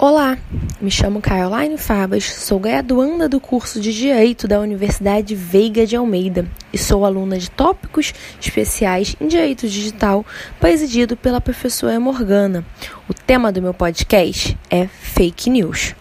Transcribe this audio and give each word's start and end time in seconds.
Olá, 0.00 0.38
me 0.80 0.92
chamo 0.92 1.20
Caroline 1.20 1.76
Fabas, 1.76 2.22
sou 2.22 2.60
graduanda 2.60 3.28
do 3.28 3.40
curso 3.40 3.80
de 3.80 3.92
Direito 3.92 4.46
da 4.46 4.60
Universidade 4.60 5.34
Veiga 5.34 5.84
de 5.84 5.96
Almeida 5.96 6.46
e 6.72 6.78
sou 6.78 7.04
aluna 7.04 7.36
de 7.36 7.50
tópicos 7.50 8.14
especiais 8.40 9.16
em 9.20 9.26
Direito 9.26 9.66
Digital, 9.66 10.24
presidido 10.60 11.16
pela 11.16 11.40
professora 11.40 11.98
Morgana. 11.98 12.64
O 13.08 13.12
tema 13.12 13.50
do 13.50 13.60
meu 13.60 13.74
podcast 13.74 14.56
é 14.70 14.86
Fake 14.86 15.50
News. 15.50 15.96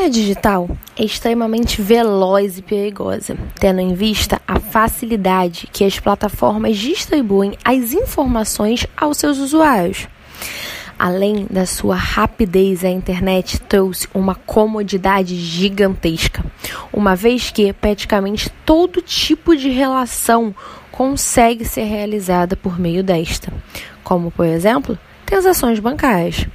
A 0.00 0.04
era 0.04 0.10
digital 0.10 0.66
é 0.96 1.04
extremamente 1.04 1.82
veloz 1.82 2.56
e 2.56 2.62
perigosa, 2.62 3.36
tendo 3.56 3.80
em 3.80 3.92
vista 3.92 4.40
a 4.48 4.58
facilidade 4.58 5.68
que 5.70 5.84
as 5.84 6.00
plataformas 6.00 6.78
distribuem 6.78 7.52
as 7.62 7.92
informações 7.92 8.86
aos 8.96 9.18
seus 9.18 9.36
usuários. 9.36 10.08
Além 10.98 11.46
da 11.50 11.66
sua 11.66 11.96
rapidez, 11.96 12.82
a 12.82 12.88
internet 12.88 13.60
trouxe 13.60 14.08
uma 14.14 14.34
comodidade 14.34 15.36
gigantesca, 15.36 16.42
uma 16.90 17.14
vez 17.14 17.50
que 17.50 17.70
praticamente 17.70 18.48
todo 18.64 19.02
tipo 19.02 19.54
de 19.54 19.68
relação 19.68 20.54
consegue 20.90 21.62
ser 21.62 21.84
realizada 21.84 22.56
por 22.56 22.80
meio 22.80 23.04
desta, 23.04 23.52
como 24.02 24.30
por 24.30 24.46
exemplo, 24.46 24.98
transações 25.26 25.78
bancárias. 25.78 26.46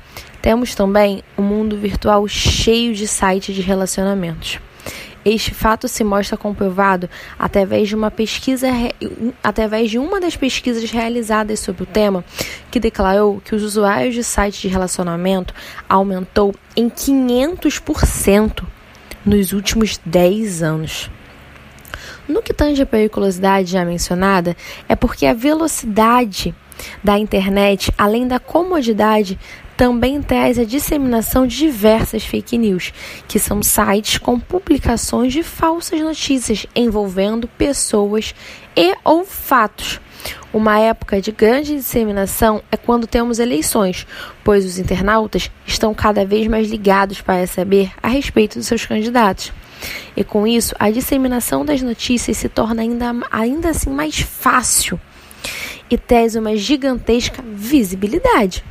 Temos 0.45 0.75
também 0.75 1.23
um 1.35 1.41
mundo 1.41 1.75
virtual 1.75 2.27
cheio 2.27 2.93
de 2.93 3.07
sites 3.07 3.55
de 3.55 3.63
relacionamentos. 3.63 4.59
Este 5.25 5.49
fato 5.49 5.87
se 5.87 6.03
mostra 6.03 6.37
comprovado 6.37 7.09
através 7.39 7.89
de 7.89 7.95
uma 7.95 8.11
pesquisa, 8.11 8.67
através 9.43 9.89
de 9.89 9.97
uma 9.97 10.21
das 10.21 10.37
pesquisas 10.37 10.87
realizadas 10.91 11.61
sobre 11.61 11.81
o 11.81 11.85
tema, 11.87 12.23
que 12.69 12.79
declarou 12.79 13.41
que 13.43 13.55
os 13.55 13.63
usuários 13.63 14.13
de 14.13 14.23
sites 14.23 14.61
de 14.61 14.67
relacionamento 14.67 15.51
aumentou 15.89 16.53
em 16.75 16.91
500% 16.91 18.63
nos 19.25 19.51
últimos 19.51 19.99
10 20.05 20.61
anos. 20.61 21.09
No 22.27 22.43
que 22.43 22.53
tange 22.53 22.83
a 22.83 22.85
periculosidade 22.85 23.71
já 23.71 23.83
mencionada, 23.83 24.55
é 24.87 24.95
porque 24.95 25.25
a 25.25 25.33
velocidade 25.33 26.53
da 27.03 27.17
internet, 27.17 27.91
além 27.97 28.27
da 28.27 28.39
comodidade, 28.39 29.37
também 29.75 30.21
traz 30.21 30.57
a 30.57 30.63
disseminação 30.63 31.45
de 31.45 31.57
diversas 31.57 32.23
fake 32.23 32.57
news, 32.57 32.93
que 33.27 33.39
são 33.39 33.61
sites 33.61 34.17
com 34.17 34.39
publicações 34.39 35.33
de 35.33 35.43
falsas 35.43 35.99
notícias 35.99 36.65
envolvendo 36.75 37.47
pessoas 37.47 38.33
e 38.75 38.95
ou 39.03 39.25
fatos. 39.25 39.99
Uma 40.53 40.79
época 40.79 41.21
de 41.21 41.31
grande 41.31 41.75
disseminação 41.75 42.63
é 42.71 42.77
quando 42.77 43.05
temos 43.05 43.37
eleições, 43.39 44.07
pois 44.43 44.65
os 44.65 44.79
internautas 44.79 45.51
estão 45.67 45.93
cada 45.93 46.25
vez 46.25 46.47
mais 46.47 46.69
ligados 46.69 47.21
para 47.21 47.45
saber 47.45 47.91
a 48.01 48.07
respeito 48.07 48.57
dos 48.57 48.67
seus 48.67 48.85
candidatos. 48.85 49.51
E 50.15 50.23
com 50.23 50.47
isso, 50.47 50.73
a 50.79 50.89
disseminação 50.89 51.65
das 51.65 51.81
notícias 51.81 52.37
se 52.37 52.47
torna 52.47 52.81
ainda, 52.81 53.13
ainda 53.29 53.69
assim 53.69 53.89
mais 53.89 54.19
fácil 54.21 54.99
e 55.89 55.97
traz 55.97 56.35
uma 56.35 56.55
gigantesca 56.55 57.43
visibilidade. 57.43 58.63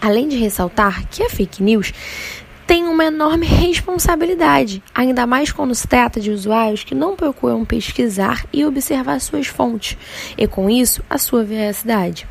Além 0.00 0.28
de 0.28 0.36
ressaltar 0.36 1.06
que 1.08 1.22
a 1.22 1.30
fake 1.30 1.62
news 1.62 1.92
tem 2.66 2.84
uma 2.84 3.06
enorme 3.06 3.46
responsabilidade, 3.46 4.82
ainda 4.94 5.26
mais 5.26 5.50
quando 5.50 5.74
se 5.74 5.88
trata 5.88 6.20
de 6.20 6.30
usuários 6.30 6.84
que 6.84 6.94
não 6.94 7.16
procuram 7.16 7.64
pesquisar 7.64 8.44
e 8.52 8.62
observar 8.64 9.18
suas 9.20 9.46
fontes, 9.46 9.96
e 10.36 10.46
com 10.46 10.68
isso 10.68 11.02
a 11.08 11.16
sua 11.16 11.42
veracidade. 11.44 12.26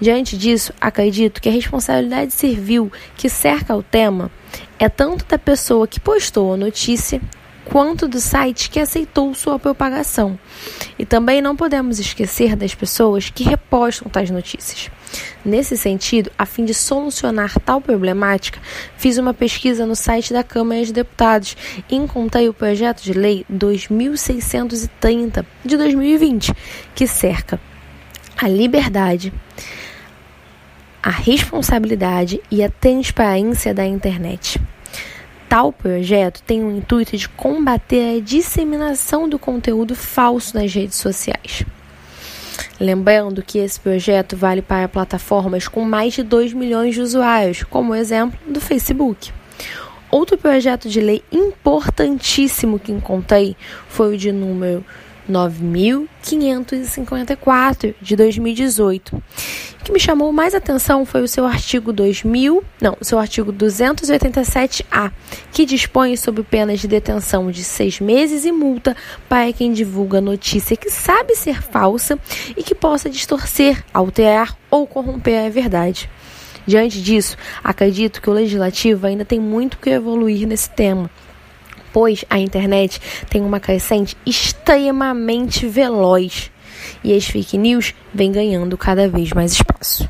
Diante 0.00 0.38
disso, 0.38 0.72
acredito 0.80 1.40
que 1.40 1.50
a 1.50 1.52
responsabilidade 1.52 2.32
civil 2.32 2.90
que 3.14 3.28
cerca 3.28 3.76
o 3.76 3.82
tema 3.82 4.30
é 4.78 4.88
tanto 4.88 5.26
da 5.26 5.38
pessoa 5.38 5.86
que 5.86 6.00
postou 6.00 6.54
a 6.54 6.56
notícia 6.56 7.20
quanto 7.64 8.06
do 8.06 8.20
site 8.20 8.70
que 8.70 8.78
aceitou 8.78 9.34
sua 9.34 9.58
propagação. 9.58 10.38
E 10.98 11.04
também 11.04 11.40
não 11.40 11.56
podemos 11.56 11.98
esquecer 11.98 12.54
das 12.56 12.74
pessoas 12.74 13.30
que 13.30 13.44
repostam 13.44 14.08
tais 14.08 14.30
notícias. 14.30 14.90
Nesse 15.44 15.76
sentido, 15.76 16.30
a 16.36 16.46
fim 16.46 16.64
de 16.64 16.74
solucionar 16.74 17.58
tal 17.60 17.80
problemática, 17.80 18.60
fiz 18.96 19.18
uma 19.18 19.32
pesquisa 19.32 19.86
no 19.86 19.94
site 19.94 20.32
da 20.32 20.42
Câmara 20.42 20.84
de 20.84 20.92
Deputados 20.92 21.56
e 21.88 21.94
encontrei 21.94 22.48
o 22.48 22.54
projeto 22.54 23.02
de 23.02 23.12
lei 23.12 23.44
2630 23.48 25.46
de 25.64 25.76
2020, 25.76 26.52
que 26.94 27.06
cerca 27.06 27.60
a 28.36 28.48
liberdade, 28.48 29.32
a 31.02 31.10
responsabilidade 31.10 32.40
e 32.50 32.64
a 32.64 32.70
transparência 32.70 33.72
da 33.72 33.86
internet. 33.86 34.60
Tal 35.48 35.72
projeto 35.72 36.42
tem 36.42 36.64
o 36.64 36.70
intuito 36.70 37.16
de 37.16 37.28
combater 37.28 38.16
a 38.16 38.20
disseminação 38.20 39.28
do 39.28 39.38
conteúdo 39.38 39.94
falso 39.94 40.56
nas 40.56 40.72
redes 40.72 40.98
sociais. 40.98 41.64
Lembrando 42.80 43.42
que 43.42 43.58
esse 43.58 43.78
projeto 43.78 44.36
vale 44.36 44.60
para 44.60 44.88
plataformas 44.88 45.68
com 45.68 45.84
mais 45.84 46.14
de 46.14 46.22
2 46.22 46.52
milhões 46.52 46.94
de 46.94 47.00
usuários, 47.00 47.62
como 47.62 47.92
o 47.92 47.94
exemplo 47.94 48.38
do 48.46 48.60
Facebook. 48.60 49.32
Outro 50.10 50.36
projeto 50.36 50.88
de 50.88 51.00
lei 51.00 51.22
importantíssimo 51.32 52.78
que 52.78 52.92
encontrei 52.92 53.56
foi 53.88 54.14
o 54.14 54.18
de 54.18 54.30
número 54.32 54.84
9554 55.28 57.94
de 58.00 58.16
2018. 58.16 59.16
O 59.16 59.22
que 59.84 59.92
me 59.92 60.00
chamou 60.00 60.32
mais 60.32 60.54
atenção 60.54 61.04
foi 61.04 61.22
o 61.22 61.28
seu 61.28 61.44
artigo 61.44 61.92
2000, 61.92 62.64
não, 62.80 62.96
seu 63.02 63.18
artigo 63.18 63.52
287A, 63.52 65.12
que 65.52 65.66
dispõe 65.66 66.16
sobre 66.16 66.42
penas 66.42 66.80
de 66.80 66.88
detenção 66.88 67.50
de 67.50 67.62
seis 67.62 68.00
meses 68.00 68.46
e 68.46 68.52
multa 68.52 68.96
para 69.28 69.52
quem 69.52 69.74
divulga 69.74 70.22
notícia 70.22 70.76
que 70.76 70.90
sabe 70.90 71.34
ser 71.34 71.62
falsa 71.62 72.18
e 72.56 72.62
que 72.62 72.74
possa 72.74 73.10
distorcer, 73.10 73.84
alterar 73.92 74.56
ou 74.70 74.86
corromper 74.86 75.44
a 75.44 75.50
verdade. 75.50 76.08
Diante 76.66 77.02
disso, 77.02 77.36
acredito 77.62 78.22
que 78.22 78.30
o 78.30 78.32
legislativo 78.32 79.06
ainda 79.06 79.22
tem 79.24 79.38
muito 79.38 79.78
que 79.78 79.90
evoluir 79.90 80.48
nesse 80.48 80.70
tema 80.70 81.10
pois 81.94 82.24
a 82.28 82.40
internet 82.40 83.00
tem 83.30 83.40
uma 83.40 83.60
crescente 83.60 84.16
extremamente 84.26 85.64
veloz 85.68 86.50
e 87.04 87.14
as 87.14 87.24
fake 87.24 87.56
news 87.56 87.94
vêm 88.12 88.32
ganhando 88.32 88.76
cada 88.76 89.08
vez 89.08 89.32
mais 89.32 89.52
espaço. 89.52 90.08